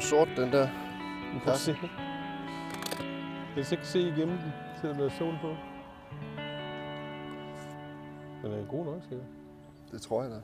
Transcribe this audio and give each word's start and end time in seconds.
for 0.00 0.06
sort, 0.06 0.28
den 0.36 0.52
der. 0.52 0.68
Vi 1.34 1.38
kan 1.38 1.56
se. 1.56 1.76
Jeg 3.56 3.64
kan 3.64 3.72
ikke 3.78 3.86
se 3.86 4.00
igennem 4.00 4.38
den, 4.38 4.52
selvom 4.80 4.98
der 4.98 5.04
er 5.04 5.10
sol 5.18 5.34
på. 5.42 5.48
Den 8.42 8.52
er 8.52 8.66
god 8.70 8.84
nok, 8.84 9.02
sikkert. 9.02 9.26
Det 9.92 10.02
tror 10.02 10.22
jeg 10.22 10.30
da. 10.30 10.40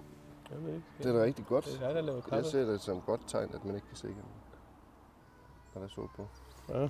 Jeg 0.51 0.63
ved 0.63 0.75
ikke. 0.75 0.87
Det 0.99 1.07
er 1.07 1.13
da 1.13 1.25
rigtig 1.25 1.47
godt. 1.47 1.65
Det 1.65 1.75
er 1.75 1.87
dig, 1.87 1.95
der 1.95 2.01
laver 2.01 2.17
Jeg 2.17 2.25
kaffe. 2.25 2.51
ser 2.51 2.65
det 2.65 2.81
som 2.81 2.99
et 2.99 3.05
godt 3.07 3.21
tegn, 3.27 3.55
at 3.55 3.65
man 3.65 3.75
ikke 3.75 3.87
kan 3.87 3.97
se 3.97 4.07
igennem. 4.07 4.25
Når 5.75 5.81
der 5.81 5.87
er 5.87 5.91
sol 5.91 6.09
på. 6.17 6.29
Ja. 6.69 6.89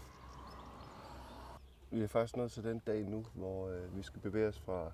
Vi 1.91 2.03
er 2.03 2.09
faktisk 2.09 2.37
nået 2.37 2.53
til 2.53 2.65
den 2.65 2.79
dag 2.79 3.05
nu, 3.05 3.25
hvor 3.35 3.69
øh, 3.69 3.97
vi 3.97 4.03
skal 4.03 4.21
bevæge 4.21 4.49
os 4.49 4.59
fra 4.59 4.91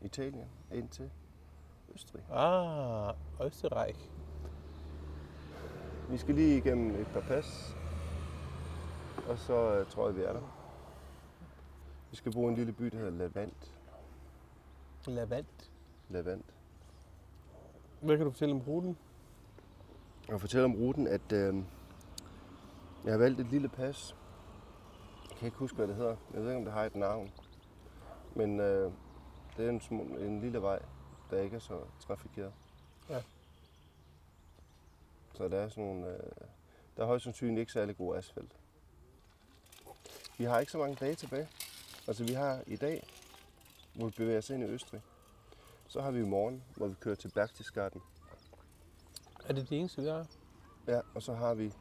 Italien 0.00 0.48
ind 0.72 0.88
til 0.88 1.10
Østrig. 1.94 2.22
Ah, 2.32 3.14
Østerreich. 3.46 4.10
Vi 6.10 6.18
skal 6.18 6.34
lige 6.34 6.58
igennem 6.58 7.00
et 7.00 7.06
par 7.06 7.20
pas, 7.20 7.76
og 9.28 9.38
så 9.38 9.74
øh, 9.74 9.86
tror 9.86 10.06
jeg, 10.06 10.16
vi 10.16 10.22
er 10.22 10.32
der. 10.32 10.40
Vi 12.10 12.16
skal 12.16 12.32
bo 12.32 12.46
i 12.46 12.48
en 12.48 12.54
lille 12.54 12.72
by, 12.72 12.84
der 12.84 12.96
hedder 12.96 13.10
Lavant. 13.10 13.72
Lavant. 15.06 15.70
Lavant. 16.08 16.44
Hvad 18.00 18.16
kan 18.16 18.26
du 18.26 18.30
fortælle 18.30 18.54
om 18.54 18.60
ruten? 18.60 18.98
Og 20.28 20.40
fortælle 20.40 20.64
om 20.64 20.74
ruten, 20.74 21.06
at 21.06 21.32
øh, 21.32 21.54
jeg 23.04 23.12
har 23.12 23.18
valgt 23.18 23.40
et 23.40 23.46
lille 23.46 23.68
pas. 23.68 24.16
Jeg 25.30 25.38
kan 25.38 25.46
ikke 25.46 25.58
huske, 25.58 25.76
hvad 25.76 25.88
det 25.88 25.96
hedder. 25.96 26.16
Jeg 26.34 26.42
ved 26.42 26.48
ikke, 26.48 26.58
om 26.58 26.64
det 26.64 26.72
har 26.72 26.84
et 26.84 26.96
navn. 26.96 27.30
Men 28.34 28.60
øh, 28.60 28.92
det 29.56 29.66
er 29.66 29.70
en, 29.70 29.80
små, 29.80 30.02
en 30.02 30.40
lille 30.40 30.62
vej, 30.62 30.82
der 31.30 31.40
ikke 31.40 31.56
er 31.56 31.60
så 31.60 31.80
trafikeret. 32.00 32.52
Ja. 33.10 33.22
Så 35.40 35.48
der 35.48 35.56
er 35.58 35.68
sådan 35.68 35.84
nogle, 35.84 36.06
øh, 36.06 36.30
der 36.96 37.02
er 37.02 37.06
højst 37.06 37.24
sandsynligt 37.24 37.60
ikke 37.60 37.72
særlig 37.72 37.96
god 37.96 38.16
asfalt. 38.16 38.56
Vi 40.38 40.44
har 40.44 40.58
ikke 40.58 40.72
så 40.72 40.78
mange 40.78 40.96
dage 41.00 41.14
tilbage. 41.14 41.48
Altså 42.08 42.24
vi 42.24 42.32
har 42.32 42.62
i 42.66 42.76
dag, 42.76 43.06
hvor 43.94 44.06
vi 44.06 44.14
bevæger 44.16 44.38
os 44.38 44.50
ind 44.50 44.62
i 44.62 44.66
Østrig. 44.66 45.02
Så 45.88 46.00
har 46.00 46.10
vi 46.10 46.20
i 46.20 46.24
morgen, 46.24 46.64
hvor 46.76 46.86
vi 46.86 46.94
kører 47.00 47.14
til 47.14 47.28
Berchtesgaden. 47.28 48.02
Er 49.44 49.52
det 49.52 49.70
det 49.70 49.78
eneste, 49.78 50.02
vi 50.02 50.08
har 50.08 50.26
Ja, 50.86 51.00
og 51.14 51.22
så 51.22 51.34
har 51.34 51.54
vi 51.54 51.72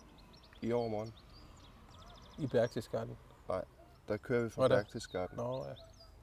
i 0.61 0.71
overmorgen, 0.71 1.13
i 2.37 2.47
Berchtesgaden? 2.47 3.17
der 4.07 4.17
kører 4.17 4.43
vi 4.43 4.49
fra 4.49 4.63
er? 4.63 4.67
Berchtesgaden 4.67 5.37
Nå, 5.37 5.65
ja. 5.65 5.73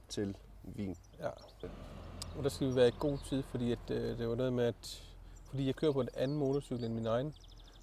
til 0.09 0.37
Wien. 0.77 0.97
ja. 1.19 1.31
Og 2.37 2.43
der 2.43 2.49
skal 2.49 2.69
vi 2.69 2.75
være 2.75 2.89
i 2.89 2.95
god 2.99 3.19
tid, 3.19 3.43
fordi 3.43 3.73
at, 3.73 3.91
øh, 3.91 4.19
det 4.19 4.29
var 4.29 4.35
noget 4.35 4.53
med, 4.53 4.65
at 4.65 5.03
fordi 5.49 5.67
jeg 5.67 5.75
kører 5.77 5.93
på 5.93 6.01
en 6.01 6.09
anden 6.15 6.37
motorcykel 6.39 6.85
end 6.85 6.95
min 6.95 7.07
egen, 7.07 7.35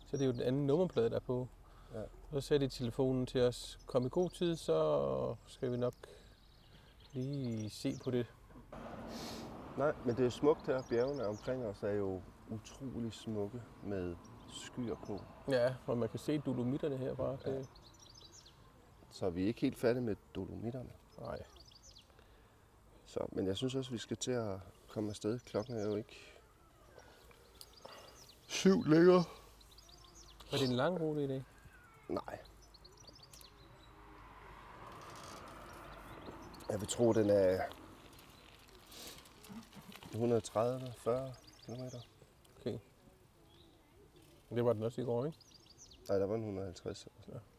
så 0.06 0.17
det 0.17 0.22
er 0.22 0.25
jo 0.25 0.31
den 0.31 0.42
anden 0.42 0.67
nummerplade, 0.67 1.09
der 1.09 1.16
er 1.16 1.19
på. 1.19 1.47
Ja. 1.94 2.02
Så 2.31 2.42
sagde 2.42 2.59
de 2.59 2.66
i 2.66 2.69
telefonen 2.69 3.25
til 3.25 3.42
os, 3.42 3.80
kom 3.86 4.06
i 4.06 4.09
god 4.09 4.30
tid, 4.30 4.56
så 4.56 5.36
skal 5.47 5.72
vi 5.72 5.78
nok 5.78 5.94
lige 7.14 7.69
se 7.69 8.00
på 8.03 8.11
det. 8.11 8.25
Nej, 9.78 9.94
men 10.06 10.16
det 10.16 10.25
er 10.25 10.30
smukt 10.30 10.66
her. 10.67 10.84
Bjergene 10.90 11.28
omkring 11.28 11.66
os 11.66 11.84
er 11.84 11.91
jo 11.91 12.22
utrolig 12.50 13.13
smukke 13.13 13.62
med 13.84 14.16
skyer 14.50 14.96
på. 15.07 15.19
Ja, 15.52 15.75
og 15.88 15.97
man 15.97 16.09
kan 16.09 16.19
se 16.19 16.38
dolomitterne 16.38 16.97
herfra. 16.97 17.38
Ja. 17.46 17.52
Det, 17.52 17.69
Så 19.12 19.29
vi 19.29 19.44
er 19.44 19.47
ikke 19.47 19.62
helt 19.62 19.78
færdige 19.78 20.03
med 20.03 20.16
dolomitterne. 20.35 20.90
nej. 21.19 21.40
Så, 23.06 23.19
men 23.31 23.47
jeg 23.47 23.57
synes 23.57 23.75
også, 23.75 23.91
vi 23.91 23.97
skal 23.97 24.18
til 24.18 24.31
at 24.31 24.57
komme 24.88 25.09
afsted. 25.09 25.40
Klokken 25.40 25.75
er 25.78 25.84
jo 25.85 25.96
ikke 25.96 26.32
syv 28.53 28.84
længere. 28.86 29.24
Var 30.52 30.58
det 30.58 30.69
en 30.69 30.75
lang 30.75 31.02
rute 31.02 31.24
i 31.24 31.28
dag? 31.28 31.46
Nej. 32.09 32.40
Jeg 36.69 36.80
vil 36.80 36.88
tro, 36.88 37.14
den 37.14 37.30
er 37.30 37.59
130-40 40.14 40.18
km. 41.66 41.97
Okay. 42.59 42.80
Det 44.50 44.66
var 44.66 44.74
den 44.74 44.84
også 44.84 45.02
i 45.02 45.03
går, 45.03 45.25
ikke? 45.25 45.38
Nej, 46.09 46.18
der 46.18 46.25
var 46.25 46.35
en 46.35 46.41
150. 46.41 46.85
eller 46.85 47.22
sådan. 47.22 47.34
Ja. 47.34 47.53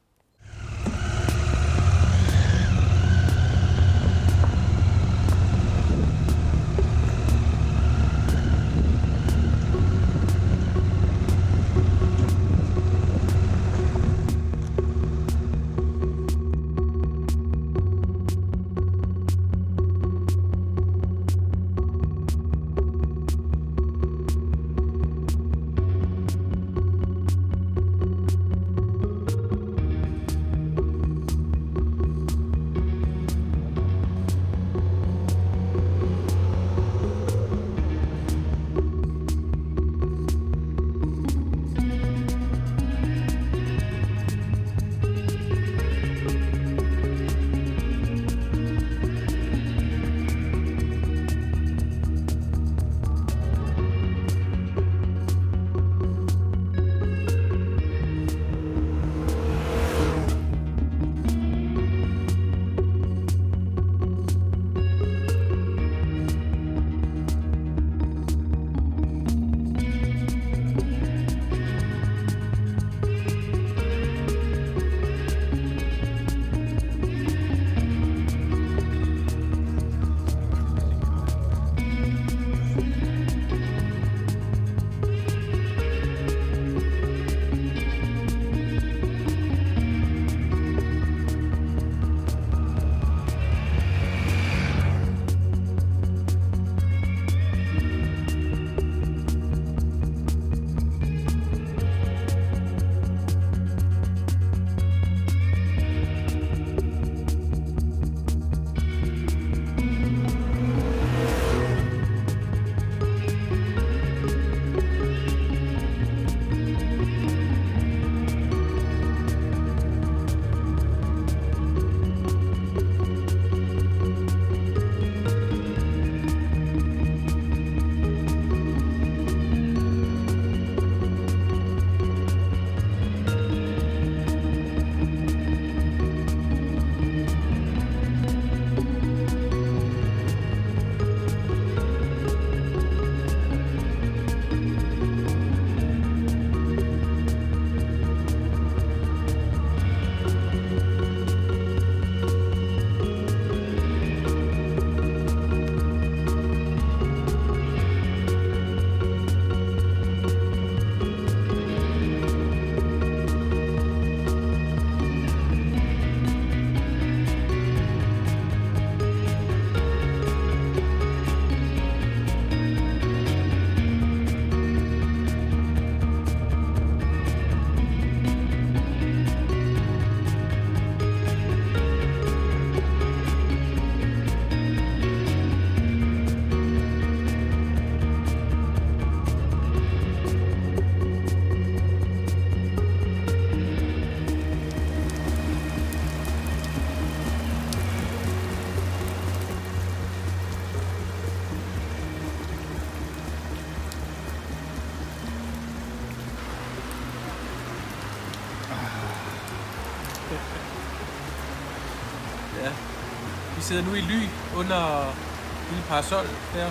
Sidder 213.64 213.82
nu 213.88 213.94
i 213.94 214.00
Ly 214.00 214.20
under 214.60 214.80
en 215.08 215.68
lille 215.70 215.84
parasol 215.88 216.26
der 216.54 216.70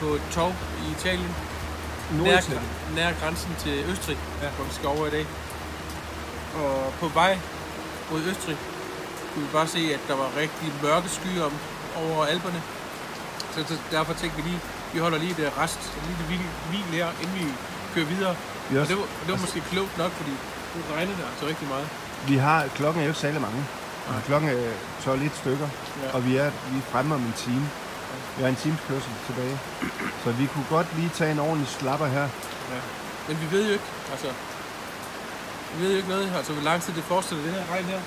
på 0.00 0.06
et 0.06 0.22
tog 0.32 0.54
i 0.86 0.90
Italien. 0.98 1.34
Nær, 2.10 2.18
Norditalien. 2.18 2.62
nær 2.94 3.10
grænsen 3.20 3.52
til 3.58 3.84
Østrig, 3.90 4.18
Ja. 4.42 4.48
hvor 4.56 4.64
vi 4.64 4.72
skal 4.74 4.88
over 4.88 5.06
i 5.06 5.10
dag. 5.10 5.26
Og 6.62 6.92
på 7.00 7.08
vej 7.08 7.38
mod 8.10 8.20
Østrig 8.20 8.56
kunne 9.34 9.44
vi 9.46 9.50
bare 9.52 9.66
se, 9.66 9.78
at 9.94 10.00
der 10.08 10.16
var 10.16 10.28
rigtig 10.42 10.72
mørke 10.82 11.08
skyer 11.08 11.44
om, 11.44 11.52
over 12.02 12.24
Alperne. 12.26 12.62
Så, 13.54 13.64
så 13.68 13.74
derfor 13.90 14.12
tænkte 14.14 14.36
vi 14.42 14.48
lige, 14.48 14.60
vi 14.92 14.98
holder 14.98 15.18
lige 15.18 15.30
et 15.46 15.52
rest, 15.58 15.80
en 15.96 16.02
lille 16.08 16.24
hvil, 16.28 16.40
hvil 16.70 16.98
her, 16.98 17.08
inden 17.22 17.36
vi 17.38 17.46
kører 17.94 18.06
videre. 18.06 18.36
Vi, 18.70 18.78
Og 18.78 18.88
det 18.88 18.96
var, 18.96 19.02
det 19.26 19.30
var 19.34 19.36
måske 19.44 19.60
klogt 19.70 19.98
nok, 19.98 20.12
fordi 20.12 20.30
nu 20.74 20.80
regner 20.94 21.12
det 21.16 21.24
altså 21.32 21.46
rigtig 21.46 21.68
meget. 21.68 21.88
vi 22.28 22.36
har, 22.36 22.66
klokken 22.74 23.00
er 23.00 23.04
jo 23.04 23.10
ikke 23.10 23.20
særlig 23.20 23.40
mange. 23.40 23.64
Nej. 24.10 24.20
Klokken 24.26 24.48
er 24.50 24.72
12 25.04 25.22
et 25.22 25.32
stykker, 25.42 25.68
Ja. 26.02 26.08
og 26.14 26.26
vi 26.26 26.36
er, 26.36 26.50
vi 26.70 26.78
er 26.78 26.82
fremme 26.92 27.14
om 27.14 27.20
en 27.20 27.34
time. 27.36 27.70
Vi 28.36 28.42
har 28.42 28.48
en 28.50 28.56
times 28.56 28.80
kørsel 28.88 29.10
tilbage. 29.26 29.58
Så 30.24 30.30
vi 30.32 30.46
kunne 30.46 30.66
godt 30.70 30.96
lige 30.96 31.10
tage 31.14 31.32
en 31.32 31.38
ordentlig 31.38 31.68
slapper 31.68 32.06
her. 32.06 32.28
Men 33.28 33.40
vi 33.42 33.56
ved 33.56 33.66
jo 33.66 33.72
ikke, 33.72 33.84
altså... 34.12 34.26
Vi 35.74 35.82
ved 35.84 35.90
jo 35.90 35.96
ikke 35.96 36.08
noget, 36.08 36.32
altså 36.36 36.52
hvor 36.52 36.62
lang 36.62 36.82
tid 36.82 36.92
det 36.94 37.04
fortsætter, 37.04 37.44
det 37.44 37.52
her 37.54 37.64
regn 37.72 37.84
her. 37.84 38.00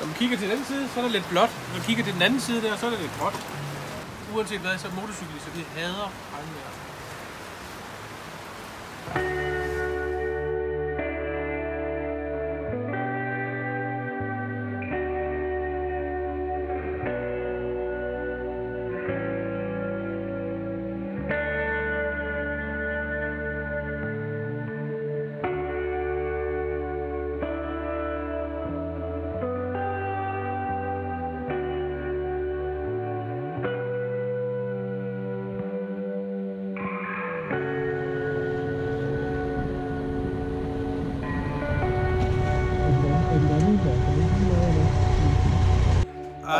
Når 0.00 0.06
man 0.06 0.14
kigger 0.14 0.36
til 0.38 0.50
den 0.50 0.64
side, 0.64 0.88
så 0.94 1.00
er 1.00 1.04
det 1.04 1.12
lidt 1.12 1.28
blåt. 1.28 1.50
Når 1.68 1.74
man 1.78 1.82
kigger 1.86 2.04
til 2.04 2.12
den 2.14 2.22
anden 2.22 2.40
side 2.40 2.62
der, 2.62 2.76
så 2.76 2.86
er 2.86 2.90
det 2.90 2.98
lidt 3.00 3.12
gråt. 3.20 3.36
Uanset 4.34 4.60
hvad, 4.60 4.78
så 4.78 4.88
er 4.88 4.92
motorcyklister, 4.92 5.50
de 5.56 5.64
hader 5.76 6.12
regnvejr. 6.34 6.72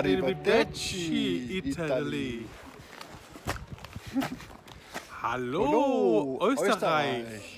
Arrivederci 0.07 1.59
Italy. 1.59 2.47
Hallo, 5.23 6.39
Österreich. 6.43 7.56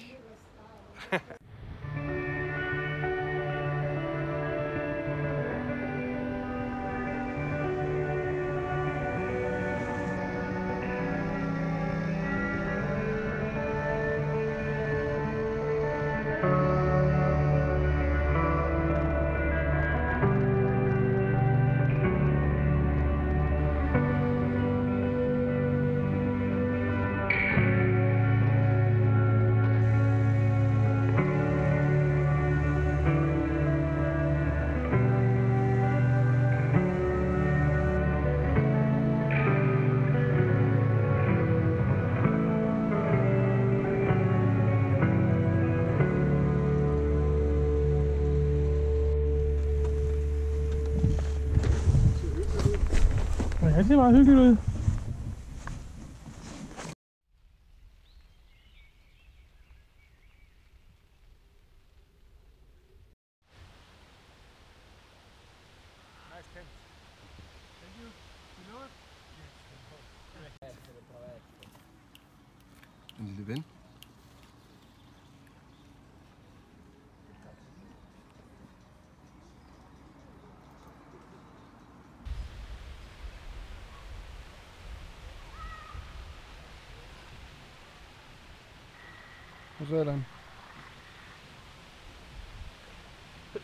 Ja, 53.63 53.79
det 53.79 53.87
ser 53.87 53.97
meget 53.97 54.17
hyggeligt 54.17 54.41
ud. 54.41 54.57
En 73.19 73.27
lille 73.27 73.47
ven. 73.47 73.65
Sådan. 89.89 90.27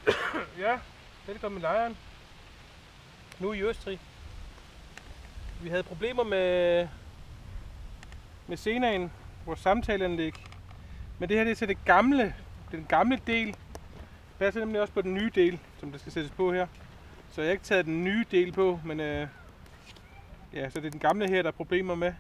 er. 0.07 0.41
Ja, 0.59 0.79
velkommen 1.27 1.59
i 1.59 1.63
lejren. 1.63 1.97
Nu 3.41 3.53
i 3.53 3.63
Østrig. 3.63 4.01
Vi 5.63 5.69
havde 5.69 5.83
problemer 5.83 6.25
med, 6.25 6.89
med 8.47 8.57
Senaen, 8.57 9.13
vores 9.47 9.61
samtaleanlæg. 9.61 10.35
Men 11.19 11.29
det 11.29 11.37
her 11.37 11.45
det 11.45 11.51
er 11.51 11.55
til 11.55 11.69
det 11.69 11.85
gamle, 11.85 12.35
den 12.71 12.85
gamle 12.85 13.21
del. 13.27 13.47
Det 13.47 13.57
passer 14.39 14.61
nemlig 14.61 14.81
også 14.81 14.93
på 14.93 15.03
den 15.03 15.15
nye 15.15 15.31
del, 15.35 15.59
som 15.81 15.93
der 15.93 15.99
skal 15.99 16.13
sættes 16.13 16.33
på 16.33 16.53
her. 16.53 16.67
Så 17.31 17.41
jeg 17.41 17.49
har 17.49 17.53
ikke 17.53 17.65
taget 17.65 17.87
den 17.87 18.05
nye 18.05 18.25
del 18.31 18.53
på, 18.53 18.81
men 18.85 19.01
øh, 19.01 19.29
ja, 20.53 20.71
så 20.71 20.81
det 20.81 20.87
er 20.87 20.91
den 20.91 21.01
gamle 21.01 21.29
her, 21.29 21.43
der 21.43 21.49
er 21.49 21.53
problemer 21.53 21.95
med. 21.95 22.13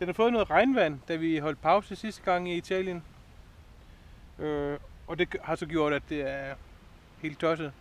Den 0.00 0.08
har 0.08 0.12
fået 0.12 0.32
noget 0.32 0.50
regnvand, 0.50 0.98
da 1.08 1.16
vi 1.16 1.38
holdt 1.38 1.62
pause 1.62 1.96
sidste 1.96 2.22
gang 2.22 2.50
i 2.50 2.56
Italien. 2.56 3.02
Øh, 4.38 4.78
og 5.06 5.18
det 5.18 5.36
har 5.42 5.56
så 5.56 5.66
gjort, 5.66 5.92
at 5.92 6.02
det 6.08 6.20
er 6.30 6.54
helt 7.22 7.38
tosset. 7.38 7.72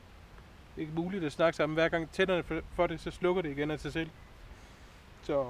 Det 0.75 0.81
er 0.81 0.88
ikke 0.88 1.01
muligt 1.01 1.23
at 1.23 1.31
snakke 1.31 1.57
sammen. 1.57 1.73
Hver 1.73 1.89
gang 1.89 2.11
tænderne 2.11 2.43
for- 2.75 2.88
det, 2.88 3.01
så 3.01 3.11
slukker 3.11 3.41
det 3.41 3.49
igen 3.51 3.71
af 3.71 3.79
sig 3.79 3.93
selv. 3.93 4.09
Så 5.23 5.45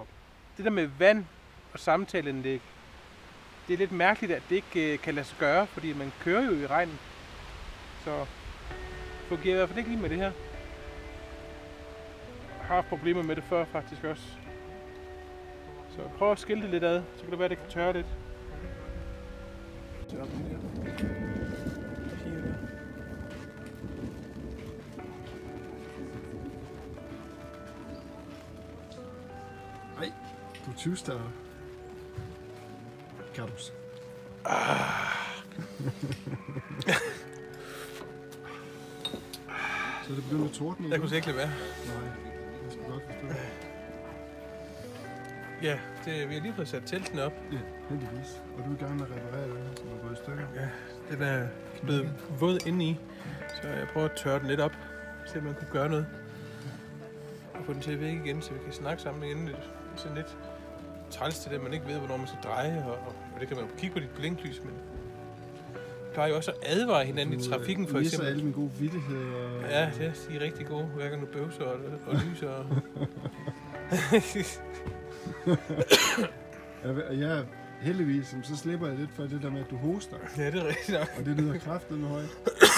det 0.57 0.65
der 0.65 0.71
med 0.71 0.85
vand 0.99 1.25
og 1.73 1.79
samtaleanlæg, 1.79 2.61
det 3.67 3.73
er 3.73 3.77
lidt 3.77 3.91
mærkeligt, 3.91 4.31
at 4.33 4.43
det 4.49 4.55
ikke 4.55 4.93
øh, 4.93 4.99
kan 4.99 5.15
lade 5.15 5.25
sig 5.25 5.38
gøre, 5.39 5.67
fordi 5.67 5.93
man 5.93 6.11
kører 6.19 6.45
jo 6.45 6.51
i 6.51 6.67
regnen. 6.67 6.99
Så 8.03 8.25
fungerer 9.27 9.53
i 9.53 9.57
hvert 9.57 9.69
fald 9.69 9.77
ikke 9.79 9.89
lige 9.89 10.01
med 10.01 10.09
det 10.09 10.17
her. 10.17 10.31
Jeg 12.57 12.65
har 12.67 12.75
haft 12.75 12.88
problemer 12.88 13.23
med 13.23 13.35
det 13.35 13.43
før 13.43 13.65
faktisk 13.65 14.03
også. 14.03 14.23
Så 15.99 16.09
prøv 16.17 16.31
at 16.31 16.39
skille 16.39 16.63
det 16.63 16.69
lidt 16.69 16.83
ad, 16.83 17.01
så 17.15 17.21
kan 17.23 17.31
det 17.31 17.39
være, 17.39 17.45
at 17.45 17.49
det 17.49 17.57
kan 17.57 17.67
tørre 17.69 17.93
lidt. 17.93 18.05
Så 20.07 20.17
op 20.21 20.27
det 20.27 20.45
der. 20.51 20.57
Papir 22.09 22.41
der. 22.41 22.53
Du 30.65 30.73
tyster. 30.77 31.19
Kabus. 33.35 33.61
så 33.63 33.71
er 40.09 40.15
det 40.15 40.23
begyndt 40.23 40.45
at 40.45 40.51
tordne 40.51 40.89
Jeg 40.89 40.99
kunne 40.99 41.09
slet 41.09 41.17
ikke 41.17 41.27
lade 41.27 41.37
være. 41.37 41.47
Nej, 41.47 42.05
jeg 42.63 42.71
skal 42.71 42.83
godt 42.85 43.03
forstå 43.03 43.27
det. 43.27 43.68
Ja, 45.63 45.79
det, 46.05 46.29
vi 46.29 46.33
har 46.33 46.41
lige 46.41 46.53
fået 46.53 46.67
sat 46.67 46.83
telten 46.85 47.19
op. 47.19 47.33
Ja, 47.51 47.57
heldigvis. 47.89 48.41
Og 48.57 48.63
du 48.65 48.71
er 48.71 48.75
i 48.75 48.79
gang 48.79 48.95
med 48.95 49.05
at 49.05 49.11
reparere 49.11 49.47
den, 49.47 49.77
som 49.77 49.87
er 49.87 50.07
gået 50.07 50.13
i 50.13 50.21
stykker. 50.23 50.43
Ja, 50.55 50.67
den 51.15 51.21
er 51.21 51.47
blevet 51.83 52.09
våd 52.39 52.59
indeni, 52.67 52.97
så 53.61 53.67
jeg 53.67 53.87
prøver 53.93 54.07
at 54.07 54.15
tørre 54.15 54.39
den 54.39 54.47
lidt 54.47 54.59
op, 54.59 54.71
se 55.25 55.37
om 55.37 55.43
man 55.43 55.53
kunne 55.53 55.67
gøre 55.71 55.89
noget. 55.89 56.07
Og 57.53 57.65
få 57.65 57.73
den 57.73 57.81
til 57.81 57.91
at 57.91 57.99
virke 57.99 58.21
igen, 58.25 58.41
så 58.41 58.53
vi 58.53 58.59
kan 58.63 58.73
snakke 58.73 59.01
sammen 59.01 59.23
igen. 59.23 59.47
Det 59.47 59.55
er 59.55 59.97
sådan 59.97 60.17
lidt 60.17 60.37
træls 61.11 61.39
til 61.39 61.51
det, 61.51 61.57
at 61.57 61.63
man 61.63 61.73
ikke 61.73 61.87
ved, 61.87 61.97
hvornår 61.97 62.17
man 62.17 62.27
skal 62.27 62.39
dreje, 62.43 62.85
og, 62.85 62.97
og 63.35 63.39
det 63.39 63.47
kan 63.47 63.57
man 63.57 63.65
jo 63.65 63.71
kigge 63.77 63.93
på 63.93 63.99
dit 63.99 64.09
blinklys, 64.09 64.61
men 64.63 64.73
det 65.73 66.13
plejer 66.13 66.29
jo 66.29 66.35
også 66.35 66.51
at 66.51 66.57
advare 66.63 67.05
hinanden 67.05 67.39
i 67.39 67.43
trafikken, 67.43 67.87
for 67.87 67.99
eksempel. 67.99 68.27
alle 68.27 68.41
mine 68.41 68.53
gode 68.53 68.71
vittigheder. 68.79 69.67
Ja, 69.69 69.91
det 69.97 70.05
er, 70.05 70.11
de 70.29 70.35
er 70.35 70.41
rigtig 70.41 70.65
gode. 70.67 70.83
Hver 70.83 71.09
gang 71.09 71.21
du 71.21 71.27
bøvser 71.27 71.63
og, 71.63 71.79
og 72.07 72.15
lyser. 72.15 72.49
Og... 72.49 72.65
Jeg, 76.83 77.19
jeg, 77.19 77.45
heldigvis, 77.81 78.35
så 78.43 78.57
slipper 78.57 78.87
jeg 78.87 78.97
lidt 78.97 79.11
for 79.11 79.23
det 79.23 79.41
der 79.41 79.49
med, 79.51 79.59
at 79.59 79.69
du 79.69 79.77
hoster. 79.77 80.17
ja, 80.37 80.45
det 80.51 80.55
er 80.55 80.67
rigtigt 80.67 80.99
nok. 80.99 81.07
Og 81.19 81.25
det 81.25 81.37
lyder 81.37 81.59
kraftigt 81.59 81.99
med 81.99 82.09
højt. 82.09 82.29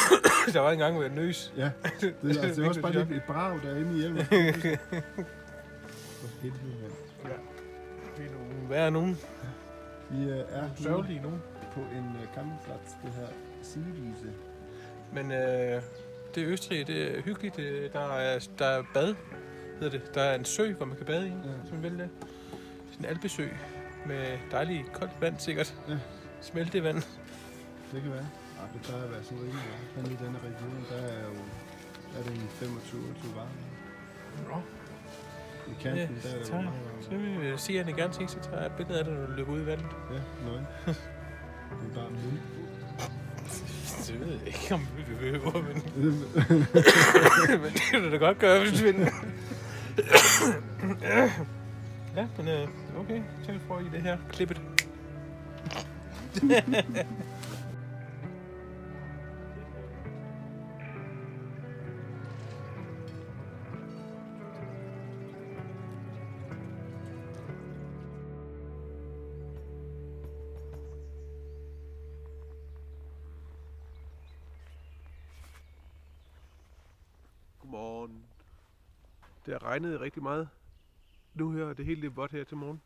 Der 0.53 0.59
var 0.59 0.71
en 0.71 0.77
gang, 0.79 0.93
hvor 0.93 1.03
jeg 1.03 1.11
nøs. 1.11 1.53
Ja, 1.57 1.63
det, 2.01 2.15
det, 2.21 2.29
altså, 2.29 2.41
det 2.47 2.57
er 2.65 2.67
også 2.67 2.81
bare 2.81 2.91
lidt 2.93 3.11
et 3.11 3.23
brag 3.27 3.59
derinde 3.63 3.93
i 3.97 3.99
hjelmen. 3.99 4.25
For 6.19 6.27
helvede, 6.41 6.61
mand. 7.23 7.33
Det 8.17 8.25
er 8.25 8.31
nogle 8.31 8.69
værre 8.69 8.91
nogen. 8.91 9.17
Vi 10.09 10.23
øh, 10.23 10.37
er 10.49 10.61
nu 10.61 10.83
Sørgelige 10.83 11.21
nogen. 11.21 11.41
på 11.73 11.79
en 11.79 12.05
uh, 12.05 12.35
campingplads, 12.35 12.95
det 13.03 13.11
her 13.13 13.27
sidevise. 13.61 14.33
Men 15.13 15.31
øh, 15.31 15.81
det 16.35 16.43
er 16.43 16.47
Østrig, 16.51 16.87
det 16.87 17.17
er 17.17 17.21
hyggeligt. 17.21 17.55
Det, 17.55 17.93
der, 17.93 18.13
er, 18.15 18.47
der 18.59 18.65
er 18.65 18.83
bad, 18.93 19.15
hedder 19.79 19.99
det. 19.99 20.15
Der 20.15 20.21
er 20.21 20.35
en 20.35 20.45
sø, 20.45 20.73
hvor 20.73 20.85
man 20.85 20.97
kan 20.97 21.05
bade 21.05 21.27
i, 21.27 21.29
Ja. 21.29 21.35
ja. 21.49 21.69
som 21.69 21.83
vil 21.83 21.97
det. 21.99 22.09
En 23.01 23.05
alpesø 23.05 23.48
med 24.05 24.38
dejligt 24.51 24.93
koldt 24.93 25.12
vand 25.22 25.36
sikkert. 25.39 25.75
Ja. 25.89 25.98
Smeltevand. 26.41 26.96
Det 27.93 28.01
kan 28.01 28.12
være. 28.12 28.27
Ej, 28.60 28.65
det 28.74 28.81
plejer 28.81 29.03
at 29.03 29.12
være 29.12 29.24
sådan 29.24 29.38
rimelig 29.38 29.62
varmt. 29.72 29.96
Men 29.96 30.05
i 30.05 30.15
denne 30.25 30.39
region, 30.39 30.86
der 30.89 30.96
er 30.96 31.24
jo 31.24 31.29
er 32.20 32.24
det 32.24 32.34
en 32.34 32.50
25-28 32.62 33.36
varme. 33.36 33.50
Nå. 34.50 34.62
I 35.67 35.74
kanten, 35.81 36.20
Ja, 36.24 36.29
der 36.29 36.36
er 36.36 36.39
det 36.39 36.48
tager, 36.48 36.72
så 37.01 37.10
vil 37.10 37.46
jeg 37.48 37.60
sige, 37.60 37.79
at 37.79 37.88
jeg 37.88 37.96
gerne 37.96 38.13
ting, 38.13 38.29
så 38.29 38.39
tager 38.39 38.58
jeg 38.58 38.65
et 38.65 38.72
billede 38.72 39.00
af 39.00 39.05
dig, 39.05 39.13
når 39.13 39.25
du 39.25 39.31
løber 39.31 39.51
ud 39.51 39.62
i 39.62 39.65
vandet. 39.65 39.86
Ja, 40.12 40.20
nøgen. 40.46 40.65
Det 40.86 40.96
er 41.91 41.96
bare 41.96 42.10
mund. 42.10 42.39
Det 44.08 44.20
ved 44.20 44.27
jeg 44.27 44.48
ikke, 44.48 44.74
om 44.74 44.88
vi 44.98 45.03
behøver, 45.03 45.51
men, 45.51 45.84
men 47.62 47.74
det 47.74 47.81
kan 47.91 48.03
du 48.03 48.12
da 48.12 48.17
godt 48.17 48.39
gøre, 48.39 48.60
hvis 48.60 48.79
du 48.79 48.86
vil. 48.86 48.96
ja, 52.15 52.27
men 52.38 52.48
øh, 52.48 52.68
okay, 53.00 53.22
så 53.44 53.60
for 53.68 53.80
I 53.80 53.84
det 53.84 54.01
her 54.01 54.18
klippet. 54.30 54.62
Godmorgen. 77.62 78.24
Det 79.46 79.53
har 79.53 79.63
regnet 79.63 80.01
rigtig 80.01 80.24
meget. 80.24 80.50
Nu 81.33 81.51
her 81.51 81.65
er 81.65 81.73
det 81.73 81.85
helt 81.85 82.00
lidt 82.00 82.15
vådt 82.15 82.31
her 82.31 82.43
til 82.43 82.57
morgen. 82.57 82.81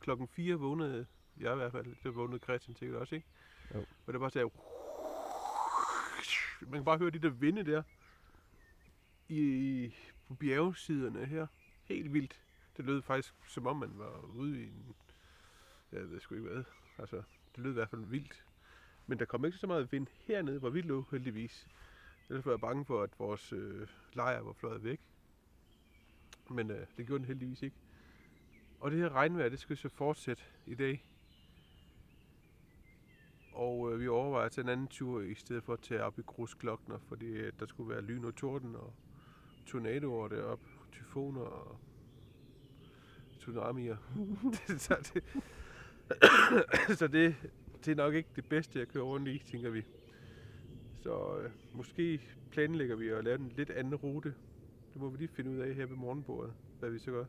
Klokken 0.00 0.28
4 0.28 0.54
vågnede 0.54 1.06
jeg 1.40 1.52
i 1.52 1.56
hvert 1.56 1.72
fald. 1.72 1.96
Det 2.02 2.14
vågnede 2.14 2.38
Christian 2.38 2.76
sikkert 2.76 3.00
også, 3.00 3.14
ikke? 3.14 3.26
Jo. 3.74 3.86
Og 4.06 4.12
det 4.12 4.20
bare 4.20 4.30
sagde... 4.30 4.50
Man 6.60 6.72
kan 6.72 6.84
bare 6.84 6.98
høre 6.98 7.10
de 7.10 7.18
der 7.18 7.30
vinde 7.30 7.64
der. 7.64 7.82
I, 9.28 9.94
på 10.28 10.34
bjergsiderne 10.34 11.26
her. 11.26 11.46
Helt 11.84 12.12
vildt. 12.12 12.40
Det 12.76 12.84
lød 12.84 13.02
faktisk 13.02 13.34
som 13.48 13.66
om 13.66 13.76
man 13.76 13.90
var 13.94 14.20
ude 14.20 14.60
i 14.60 14.66
en... 14.66 14.94
Jeg 15.92 16.10
ved 16.10 16.20
sgu 16.20 16.34
ikke 16.34 16.48
hvad. 16.48 16.64
Altså, 16.98 17.16
det 17.56 17.62
lød 17.62 17.70
i 17.70 17.74
hvert 17.74 17.90
fald 17.90 18.04
vildt. 18.04 18.44
Men 19.06 19.18
der 19.18 19.24
kom 19.24 19.44
ikke 19.44 19.58
så 19.58 19.66
meget 19.66 19.92
vind 19.92 20.06
hernede, 20.26 20.58
hvor 20.58 20.70
vi 20.70 20.80
lå 20.80 21.04
heldigvis. 21.10 21.68
Ellers 22.28 22.46
var 22.46 22.52
jeg 22.52 22.60
bange 22.60 22.84
for, 22.84 23.02
at 23.02 23.10
vores 23.18 23.52
øh, 23.52 23.88
lejr 24.12 24.40
var 24.40 24.52
fløjet 24.52 24.84
væk. 24.84 25.00
Men 26.52 26.70
øh, 26.70 26.86
det 26.96 27.06
gjorde 27.06 27.18
den 27.18 27.26
heldigvis 27.26 27.62
ikke. 27.62 27.76
Og 28.80 28.90
det 28.90 28.98
her 28.98 29.08
regnvejr, 29.08 29.48
det 29.48 29.58
skal 29.58 29.76
så 29.76 29.88
fortsætte 29.88 30.42
i 30.66 30.74
dag. 30.74 31.04
Og 33.52 33.92
øh, 33.92 34.00
vi 34.00 34.08
overvejer 34.08 34.46
at 34.46 34.52
tage 34.52 34.64
en 34.64 34.68
anden 34.68 34.88
tur, 34.88 35.20
i 35.20 35.34
stedet 35.34 35.64
for 35.64 35.72
at 35.72 35.80
tage 35.80 36.02
op 36.02 36.18
i 36.18 36.22
Grusklokner, 36.22 36.98
fordi 37.08 37.26
øh, 37.26 37.52
der 37.60 37.66
skulle 37.66 37.90
være 37.90 38.02
lyn 38.02 38.24
og 38.24 38.34
torden 38.34 38.76
og 38.76 38.94
tornadoer 39.66 40.28
deroppe, 40.28 40.64
tyfoner 40.92 41.40
og 41.40 41.78
tsunamier. 43.38 43.96
så 44.78 45.10
det, 45.14 45.24
så 46.98 47.06
det, 47.06 47.36
det 47.84 47.90
er 47.90 47.94
nok 47.94 48.14
ikke 48.14 48.28
det 48.36 48.48
bedste, 48.48 48.78
jeg 48.78 48.88
kører 48.88 49.04
rundt 49.04 49.28
i, 49.28 49.42
tænker 49.46 49.70
vi. 49.70 49.82
Så 51.00 51.38
øh, 51.38 51.50
måske 51.72 52.20
planlægger 52.50 52.96
vi 52.96 53.08
at 53.08 53.24
lave 53.24 53.38
en 53.38 53.52
lidt 53.56 53.70
anden 53.70 53.94
rute. 53.94 54.34
Det 54.92 55.00
må 55.00 55.08
vi 55.08 55.16
lige 55.16 55.28
finde 55.28 55.50
ud 55.50 55.58
af 55.58 55.74
her 55.74 55.86
ved 55.86 55.96
morgenbordet, 55.96 56.54
hvad 56.78 56.90
vi 56.90 56.98
så 56.98 57.10
gør. 57.10 57.24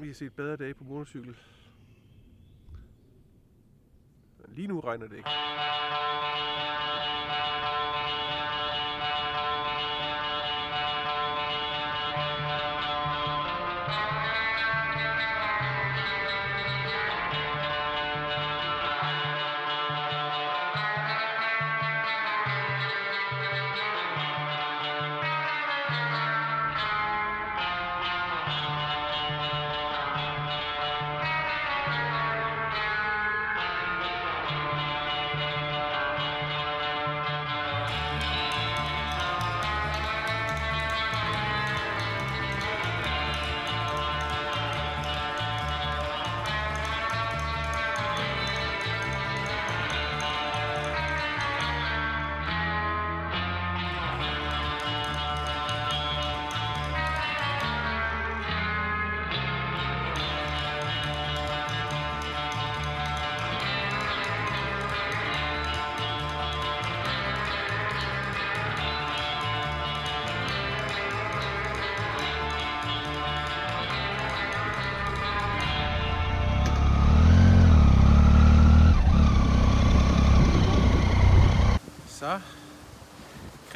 Vi 0.00 0.06
har 0.06 0.14
set 0.14 0.32
bedre 0.32 0.56
dage 0.56 0.74
på 0.74 0.84
motorcykel. 0.84 1.36
Men 4.38 4.54
lige 4.54 4.68
nu 4.68 4.80
regner 4.80 5.08
det 5.08 5.16
ikke. 5.16 5.30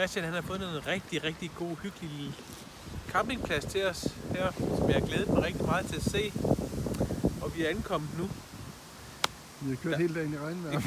Christian 0.06 0.24
han 0.24 0.34
har 0.34 0.42
fundet 0.42 0.76
en 0.76 0.86
rigtig, 0.86 1.24
rigtig 1.24 1.50
god, 1.58 1.76
hyggelig 1.82 2.10
lille 2.10 2.34
campingplads 3.08 3.64
til 3.64 3.86
os 3.86 4.08
her, 4.30 4.52
som 4.78 4.90
jeg 4.90 5.00
har 5.00 5.06
glædet 5.06 5.28
mig 5.28 5.42
rigtig 5.42 5.66
meget 5.66 5.86
til 5.86 5.96
at 5.96 6.02
se. 6.02 6.32
Og 7.42 7.56
vi 7.56 7.64
er 7.64 7.70
ankommet 7.70 8.10
nu. 8.18 8.30
Vi 9.60 9.68
har 9.70 9.76
kørt 9.76 9.92
Ja. 9.92 9.98
hele 9.98 10.14
dagen 10.14 10.34
i 10.34 10.38
regnvejr. 10.38 10.80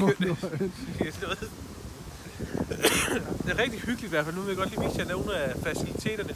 Det 3.44 3.50
er 3.50 3.58
rigtig 3.58 3.80
hyggeligt 3.80 4.02
i 4.02 4.08
hvert 4.08 4.24
fald. 4.24 4.36
Nu 4.36 4.40
vil 4.42 4.48
jeg 4.48 4.56
godt 4.56 4.70
lige 4.70 4.84
vise 4.88 4.98
jer 4.98 5.08
nogle 5.08 5.34
af 5.36 5.54
faciliteterne. 5.62 6.34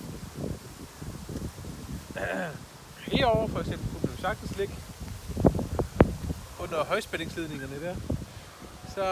Herovre 3.06 3.48
for 3.48 3.60
eksempel 3.60 3.86
kunne 4.00 4.10
man 4.10 4.18
sagtens 4.20 4.56
ligge 4.58 4.74
under 6.60 6.84
højspændingsledningerne 6.84 7.80
der. 7.82 7.94
Så 8.94 9.04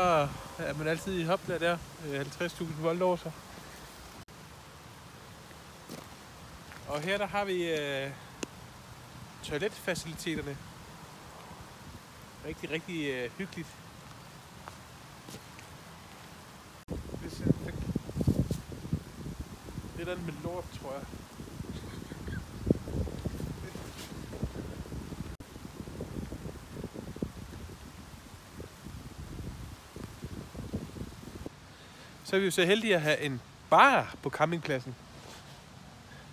er 0.58 0.74
man 0.78 0.88
altid 0.88 1.18
i 1.18 1.22
hopla 1.24 1.58
der. 1.58 1.76
øh, 2.12 2.20
50.000 2.20 2.64
volt 2.80 3.02
over 3.02 3.16
sig. 3.16 3.32
Og 6.92 7.00
her 7.00 7.18
der 7.18 7.26
har 7.26 7.44
vi 7.44 7.72
øh, 7.72 8.10
toiletfaciliteterne. 9.42 10.56
Rigtig, 12.46 12.70
rigtig 12.70 13.06
øh, 13.06 13.30
hyggeligt. 13.38 13.68
Øh, 16.90 16.96
det 17.22 17.46
er, 17.46 17.72
det 19.96 20.08
er 20.08 20.14
den 20.14 20.26
med 20.26 20.34
lort, 20.44 20.64
tror 20.80 20.92
jeg. 20.92 21.02
så 32.24 32.36
er 32.36 32.40
vi 32.40 32.44
jo 32.44 32.50
så 32.50 32.64
heldige 32.64 32.94
at 32.94 33.00
have 33.00 33.20
en 33.20 33.40
bar 33.70 34.14
på 34.22 34.30
campingpladsen. 34.30 34.94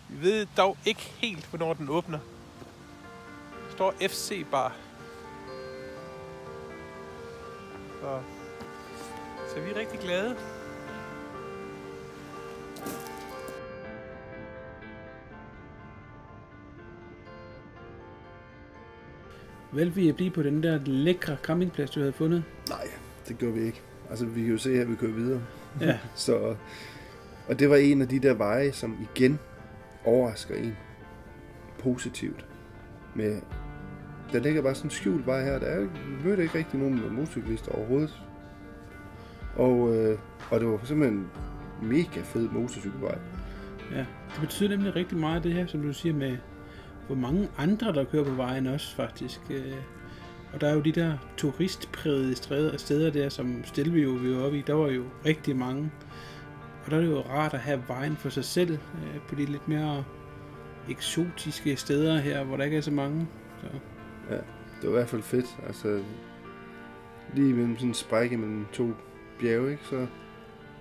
Vi 0.10 0.22
ved 0.22 0.48
dog 0.58 0.78
ikke 0.86 1.02
helt, 1.02 1.46
hvornår 1.46 1.74
den 1.74 1.90
åbner. 1.90 2.20
Der 3.52 3.76
står 3.76 3.94
FC 4.00 4.46
Bar. 4.52 4.76
Så, 8.02 8.20
så 9.54 9.62
vi 9.62 9.72
er 9.72 9.76
rigtig 9.76 10.00
glade. 10.00 10.36
Valgte 19.72 19.96
vi 19.96 20.10
at 20.10 20.16
blive 20.16 20.32
på 20.32 20.44
den 20.44 20.64
der 20.64 20.80
lækre 20.86 21.38
campingplads, 21.44 21.90
du 21.90 22.00
havde 22.00 22.14
fundet? 22.14 22.44
Nej, 22.70 22.88
det 23.28 23.38
gør 23.38 23.52
vi 23.52 23.62
ikke. 23.62 23.82
Altså, 24.10 24.26
vi 24.26 24.42
kan 24.42 24.52
jo 24.52 24.58
se 24.58 24.76
her, 24.76 24.86
vi 24.86 24.96
kører 24.96 25.12
videre. 25.12 25.42
Ja. 25.82 25.98
Så, 26.16 26.56
og 27.48 27.60
det 27.60 27.70
var 27.70 27.76
en 27.76 28.02
af 28.02 28.08
de 28.08 28.20
der 28.20 28.34
veje, 28.34 28.72
som 28.72 29.08
igen 29.16 29.40
overrasker 30.06 30.56
en 30.56 30.78
positivt. 31.80 32.46
Med, 33.16 33.42
der 34.32 34.40
ligger 34.40 34.62
bare 34.62 34.76
sådan 34.76 34.88
en 34.88 34.92
skjult 34.92 35.28
vej 35.28 35.44
her. 35.44 35.60
Der 35.60 35.66
er, 35.66 35.80
vi 35.82 36.24
mødte 36.24 36.44
ikke 36.44 36.58
rigtig 36.58 36.80
nogen 36.80 37.16
motorcyklister 37.16 37.72
overhovedet. 37.72 38.22
Og, 39.56 39.96
øh, 39.96 40.20
og 40.52 40.60
det 40.60 40.68
var 40.68 40.80
simpelthen 40.84 41.20
en 41.20 41.88
mega 41.88 42.22
fed 42.24 42.50
motorcykelvej. 42.50 43.18
ja. 43.92 44.06
Det 44.34 44.42
betyder 44.42 44.70
nemlig 44.70 44.96
rigtig 44.96 45.18
meget 45.18 45.44
det 45.44 45.54
her, 45.54 45.68
som 45.68 45.82
du 45.82 45.94
siger 45.94 46.16
med, 46.16 46.38
hvor 47.08 47.16
mange 47.16 47.50
andre, 47.58 47.94
der 47.94 48.04
kører 48.04 48.24
på 48.24 48.32
vejen 48.32 48.68
også 48.68 48.96
faktisk. 48.96 49.40
Øh. 49.50 49.74
Og 50.54 50.62
der 50.62 50.68
er 50.68 50.74
jo 50.74 50.82
de 50.82 50.92
der 50.92 51.18
turistprægede 51.38 52.36
steder 52.80 53.12
der, 53.12 53.30
som 53.30 53.64
Stelvio 53.66 54.10
vi 54.10 54.36
var 54.36 54.44
oppe 54.44 54.58
i, 54.58 54.64
der 54.68 54.74
var 54.74 54.90
jo 54.90 55.04
rigtig 55.26 55.56
mange. 55.56 55.92
Og 56.86 56.92
der 56.92 56.98
er 56.98 57.02
det 57.02 57.10
jo 57.10 57.22
rart 57.22 57.54
at 57.54 57.60
have 57.60 57.84
vejen 57.88 58.18
for 58.18 58.30
sig 58.30 58.46
selv 58.46 58.72
øh, 58.72 59.22
på 59.28 59.36
de 59.36 59.46
lidt 59.46 59.68
mere 59.68 60.04
eksotiske 60.90 61.76
steder 61.76 62.18
her, 62.18 62.44
hvor 62.44 62.58
der 62.58 62.64
ikke 62.64 62.78
er 62.78 62.82
så 62.82 62.92
mange. 62.92 63.28
Så. 63.62 63.68
Det 64.82 64.90
var 64.90 64.90
i 64.90 64.98
hvert 64.98 65.10
fald 65.10 65.22
fedt. 65.22 65.58
Altså, 65.68 66.04
lige 67.34 67.54
mellem 67.54 67.76
sådan 67.76 67.88
en 67.88 67.94
sprække 67.94 68.38
mellem 68.38 68.66
to 68.74 68.92
bjerge, 69.40 69.72
ikke, 69.72 69.84
så 69.84 70.08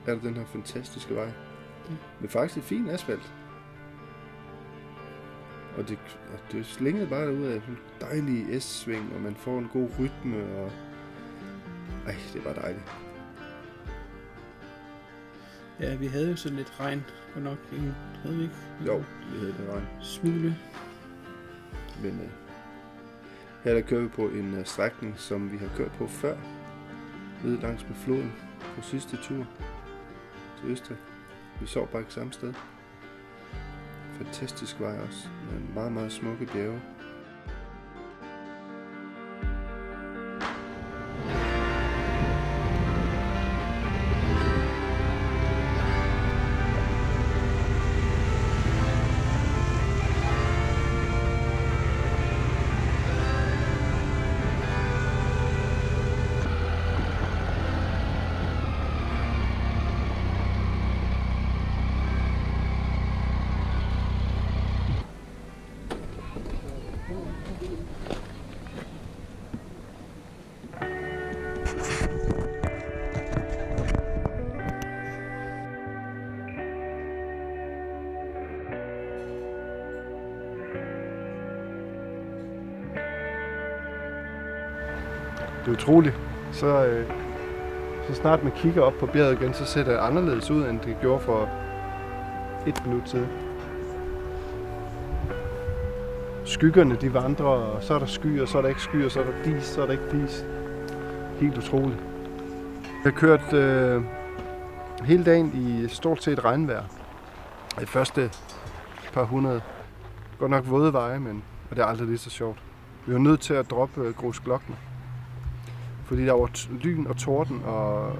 er 0.06 0.14
der 0.14 0.20
den 0.20 0.34
her 0.34 0.44
fantastiske 0.46 1.14
vej. 1.14 1.30
Mm. 1.88 1.96
Med 2.20 2.28
faktisk 2.28 2.58
et 2.58 2.64
fint 2.64 2.90
asfalt. 2.90 3.32
Og 5.78 5.88
det, 5.88 5.98
og 6.32 6.52
det 6.52 6.66
slængede 6.66 7.06
bare 7.06 7.34
ud 7.34 7.46
af 7.46 7.60
sådan 7.60 7.74
en 7.74 7.80
dejlig 8.00 8.62
S-sving, 8.62 9.14
og 9.14 9.20
man 9.20 9.34
får 9.34 9.58
en 9.58 9.68
god 9.72 9.88
rytme, 9.98 10.44
og... 10.58 10.72
Ej, 12.06 12.14
det 12.34 12.44
var 12.44 12.52
dejligt. 12.52 13.07
Ja, 15.80 15.94
vi 15.94 16.06
havde 16.06 16.30
jo 16.30 16.36
så 16.36 16.48
lidt 16.48 16.80
regn, 16.80 17.04
og 17.34 17.42
nok 17.42 17.58
en, 17.72 17.94
havde 18.22 18.36
vi 18.36 18.42
ikke? 18.42 18.54
Jo, 18.86 18.96
vi 19.32 19.38
havde 19.38 19.52
det 19.52 19.68
regn. 19.72 19.86
Smule. 20.00 20.56
Men 22.02 22.20
øh, 22.20 22.30
her 23.64 23.74
der 23.74 23.80
kører 23.80 24.02
vi 24.02 24.08
på 24.08 24.28
en 24.28 24.54
øh, 24.54 24.66
strækning, 24.66 25.14
som 25.18 25.52
vi 25.52 25.56
har 25.56 25.70
kørt 25.76 25.92
på 25.92 26.06
før. 26.06 26.36
Nede 27.44 27.60
langs 27.60 27.88
med 27.88 27.94
floden 27.96 28.32
på 28.60 28.82
sidste 28.82 29.16
tur 29.16 29.46
til 30.60 30.70
Østrig. 30.70 30.96
Vi 31.60 31.66
sov 31.66 31.88
bare 31.88 32.02
ikke 32.02 32.12
samme 32.12 32.32
sted. 32.32 32.54
Fantastisk 34.18 34.80
vej 34.80 34.98
også. 35.08 35.28
Med 35.50 35.74
meget, 35.74 35.92
meget 35.92 36.12
smukke 36.12 36.46
bjerge. 36.46 36.80
Det 85.68 85.74
er 85.74 85.78
utroligt. 85.78 86.14
Så, 86.52 86.86
øh, 86.86 87.06
så 88.06 88.14
snart 88.14 88.42
man 88.42 88.52
kigger 88.52 88.82
op 88.82 88.92
på 89.00 89.06
bjerget 89.06 89.40
igen, 89.40 89.54
så 89.54 89.64
ser 89.64 89.84
det 89.84 89.96
anderledes 89.96 90.50
ud, 90.50 90.66
end 90.66 90.80
det 90.80 90.96
gjorde 91.00 91.20
for 91.20 91.48
et 92.66 92.86
minut 92.86 93.08
siden. 93.08 93.28
Skyggerne 96.44 96.96
de 96.96 97.14
vandrer, 97.14 97.46
og 97.46 97.82
så 97.82 97.94
er 97.94 97.98
der 97.98 98.06
skyer, 98.06 98.46
så 98.46 98.58
er 98.58 98.62
der 98.62 98.68
ikke 98.68 98.82
skyer, 98.82 99.08
så 99.08 99.20
er 99.20 99.24
der 99.24 99.32
dis, 99.44 99.64
så 99.64 99.82
er 99.82 99.86
der 99.86 99.92
ikke 99.92 100.22
dis. 100.22 100.44
Helt 101.40 101.58
utroligt. 101.58 101.98
Jeg 102.82 103.12
har 103.12 103.18
kørt 103.20 103.52
øh, 103.52 104.02
hele 105.04 105.24
dagen 105.24 105.52
i 105.54 105.88
stort 105.88 106.22
set 106.22 106.44
regnvejr. 106.44 106.82
De 107.80 107.86
første 107.86 108.30
par 109.12 109.24
hundrede. 109.24 109.60
Godt 110.38 110.50
nok 110.50 110.70
våde 110.70 110.92
veje, 110.92 111.20
men 111.20 111.44
og 111.70 111.76
det 111.76 111.82
er 111.82 111.86
aldrig 111.86 112.08
lige 112.08 112.18
så 112.18 112.30
sjovt. 112.30 112.58
Vi 113.06 113.12
var 113.12 113.18
nødt 113.18 113.40
til 113.40 113.54
at 113.54 113.70
droppe 113.70 114.00
øh, 114.00 114.14
fordi 116.08 116.24
der 116.26 116.32
var 116.32 116.46
t- 116.46 116.72
lyn 116.72 117.06
og 117.06 117.16
torden 117.16 117.62
og 117.64 118.16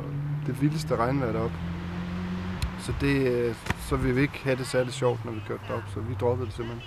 det 0.46 0.62
vildeste 0.62 0.96
regnvejr 0.96 1.32
deroppe. 1.32 1.56
Så, 2.80 2.92
det, 3.00 3.26
øh, 3.32 3.54
så 3.88 3.96
ville 3.96 4.14
vi 4.14 4.20
ikke 4.20 4.38
have 4.44 4.56
det 4.56 4.66
særlig 4.66 4.92
sjovt, 4.92 5.24
når 5.24 5.32
vi 5.32 5.40
kørte 5.48 5.62
derop, 5.68 5.82
så 5.94 6.00
vi 6.00 6.14
droppede 6.20 6.46
det 6.46 6.54
simpelthen. 6.54 6.82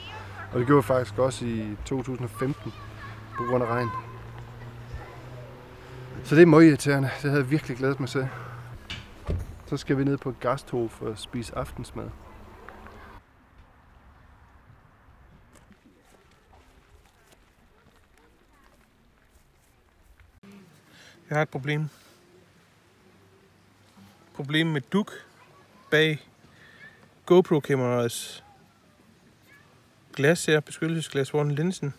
Og 0.53 0.59
det 0.59 0.67
gjorde 0.67 0.83
vi 0.83 0.87
faktisk 0.87 1.17
også 1.17 1.45
i 1.45 1.75
2015 1.85 2.73
på 3.37 3.43
grund 3.43 3.63
af 3.63 3.67
regn. 3.67 3.89
Så 6.23 6.35
det 6.35 6.41
er 6.41 6.45
meget 6.45 6.67
irriterende. 6.67 7.09
Det 7.21 7.29
havde 7.31 7.43
jeg 7.43 7.51
virkelig 7.51 7.77
glædet 7.77 7.99
mig 7.99 8.09
til. 8.09 8.27
Så 9.65 9.77
skal 9.77 9.97
vi 9.97 10.03
ned 10.03 10.17
på 10.17 10.33
Gasthof 10.39 11.01
og 11.01 11.17
spise 11.17 11.57
aftensmad. 11.57 12.05
Jeg 21.31 21.37
har 21.37 21.41
et 21.41 21.49
problem. 21.49 21.89
Problem 24.33 24.67
med 24.67 24.81
duk 24.81 25.11
bag 25.91 26.27
GoPro-kameraets 27.25 28.43
glas 30.13 30.45
her, 30.45 30.59
beskyttelsesglas 30.59 31.31
foran 31.31 31.51
linsen. 31.51 31.93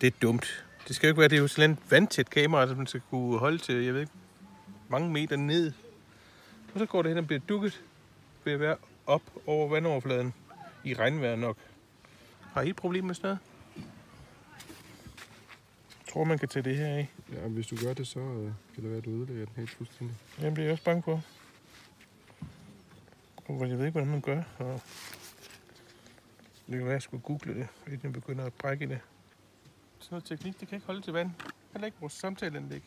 Det 0.00 0.06
er 0.06 0.18
dumt. 0.22 0.64
Det 0.88 0.96
skal 0.96 1.06
jo 1.06 1.10
ikke 1.10 1.20
være, 1.20 1.28
det 1.28 1.36
er 1.36 1.40
jo 1.40 1.48
sådan 1.48 1.70
et 1.70 1.78
vandtæt 1.90 2.30
kamera, 2.30 2.66
som 2.66 2.76
man 2.76 2.86
skal 2.86 3.02
kunne 3.10 3.38
holde 3.38 3.58
til, 3.58 3.84
jeg 3.84 3.94
ved 3.94 4.00
ikke, 4.00 4.12
mange 4.88 5.10
meter 5.10 5.36
ned. 5.36 5.72
Og 6.74 6.78
så 6.78 6.86
går 6.86 7.02
det 7.02 7.10
hen 7.10 7.18
og 7.18 7.26
bliver 7.26 7.40
dukket 7.48 7.80
ved 8.44 8.52
at 8.52 8.60
være 8.60 8.76
op 9.06 9.22
over 9.46 9.68
vandoverfladen 9.68 10.34
i 10.84 10.94
regnvejr 10.94 11.36
nok. 11.36 11.56
Har 12.52 12.62
I 12.62 12.68
et 12.68 12.76
problem 12.76 13.04
med 13.04 13.14
sådan 13.14 13.28
noget? 13.28 13.38
Tror, 16.08 16.24
man 16.24 16.38
kan 16.38 16.48
tage 16.48 16.62
det 16.62 16.76
her 16.76 16.86
af. 16.86 17.08
Ja, 17.32 17.48
hvis 17.48 17.66
du 17.66 17.76
gør 17.84 17.94
det, 17.94 18.06
så 18.06 18.20
øh, 18.20 18.52
kan 18.74 18.82
det 18.82 18.90
være, 18.90 18.98
at 18.98 19.04
du 19.04 19.10
ødelægger 19.10 19.44
den 19.44 19.54
helt 19.56 19.70
fuldstændig. 19.70 20.16
Jamen, 20.38 20.56
det 20.56 20.62
er 20.62 20.64
jeg 20.64 20.72
også 20.72 20.84
bange 20.84 21.02
på. 21.02 21.20
Og 23.48 23.68
jeg 23.68 23.78
ved 23.78 23.86
ikke, 23.86 23.90
hvordan 23.90 24.10
man 24.10 24.20
gør. 24.20 24.42
Og 24.58 24.80
det 26.66 26.74
kan 26.74 26.78
være, 26.78 26.86
at 26.86 26.92
jeg 26.92 27.02
skulle 27.02 27.22
google 27.22 27.54
det, 27.54 27.68
inden 27.86 28.00
jeg 28.02 28.12
begynder 28.12 28.44
at 28.44 28.52
brække 28.52 28.88
det. 28.88 29.00
Sådan 29.98 30.14
noget 30.14 30.24
teknik, 30.24 30.60
det 30.60 30.68
kan 30.68 30.76
ikke 30.76 30.86
holde 30.86 31.00
til 31.00 31.12
vand. 31.12 31.30
Heller 31.72 31.86
ikke 31.86 31.98
vores 32.00 32.12
samtaleanlæg. 32.12 32.82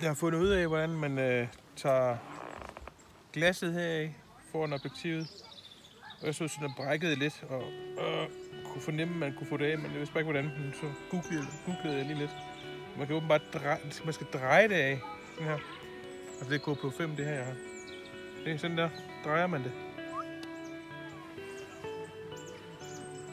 Jeg 0.00 0.10
har 0.10 0.14
fundet 0.14 0.40
ud 0.40 0.48
af, 0.48 0.68
hvordan 0.68 0.90
man 0.90 1.18
øh, 1.18 1.48
tager 1.76 2.33
glasset 3.34 3.72
her 3.72 4.08
foran 4.52 4.72
objektivet. 4.72 5.26
Og 6.20 6.26
jeg 6.26 6.34
så 6.34 6.48
sådan, 6.48 6.64
at 6.64 6.76
brækkede 6.76 7.16
lidt, 7.16 7.44
og 7.48 7.62
øh, 8.04 8.26
kunne 8.64 8.82
fornemme, 8.82 9.14
at 9.14 9.20
man 9.20 9.34
kunne 9.38 9.46
få 9.46 9.56
det 9.56 9.64
af, 9.64 9.78
men 9.78 9.90
jeg 9.90 9.98
vidste 9.98 10.12
bare 10.12 10.20
ikke, 10.20 10.32
hvordan. 10.32 10.44
Men 10.44 10.74
så 10.80 10.86
googlede, 11.10 11.46
googlede 11.66 11.96
jeg 11.96 12.06
lige 12.06 12.18
lidt. 12.18 12.30
Man 12.98 13.06
kan 13.06 13.16
åbenbart 13.16 13.42
dreje, 13.54 13.78
man 14.04 14.12
skal 14.12 14.26
dreje 14.32 14.68
det 14.68 14.74
af. 14.74 15.00
Sådan 15.34 15.48
her. 15.48 15.58
Altså 16.38 16.50
det 16.50 16.54
er 16.54 16.64
GoPro 16.64 16.90
5, 16.90 17.16
det 17.16 17.24
her, 17.24 17.32
jeg 17.32 17.44
har. 17.44 17.54
Det 18.44 18.52
er 18.52 18.56
sådan 18.58 18.78
der. 18.78 18.88
Drejer 19.24 19.46
man 19.46 19.64
det. 19.64 19.72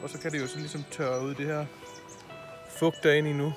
Og 0.02 0.10
så 0.10 0.18
kan 0.18 0.32
det 0.32 0.40
jo 0.40 0.46
så 0.46 0.58
ligesom 0.58 0.84
tørre 0.90 1.24
ud 1.24 1.34
det 1.34 1.46
her 1.46 1.66
fugt 2.78 3.02
der 3.02 3.12
ind 3.12 3.26
i 3.28 3.32
nu. 3.32 3.52